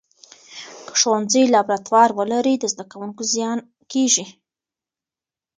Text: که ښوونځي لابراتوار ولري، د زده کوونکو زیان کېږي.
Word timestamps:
که 0.87 0.93
ښوونځي 1.01 1.43
لابراتوار 1.53 2.09
ولري، 2.13 2.55
د 2.59 2.65
زده 2.73 2.85
کوونکو 2.91 3.21
زیان 3.33 3.57
کېږي. 3.91 4.25